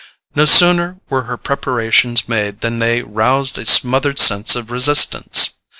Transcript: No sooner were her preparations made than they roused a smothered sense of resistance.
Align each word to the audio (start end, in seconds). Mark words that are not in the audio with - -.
No 0.33 0.45
sooner 0.45 0.97
were 1.11 1.25
her 1.25 1.37
preparations 1.37 2.27
made 2.27 2.61
than 2.61 2.79
they 2.79 3.03
roused 3.03 3.59
a 3.59 3.67
smothered 3.67 4.17
sense 4.17 4.55
of 4.55 4.71
resistance. 4.71 5.51